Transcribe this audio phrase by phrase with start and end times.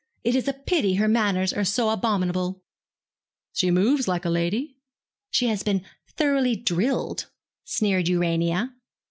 [0.23, 2.63] It is a pity her manners are so abominable.'
[3.53, 4.77] 'She moves like a lady.'
[5.29, 7.27] 'She has been thoroughly drilled,'
[7.65, 8.73] sneered Urania.